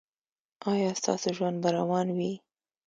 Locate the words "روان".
1.77-2.07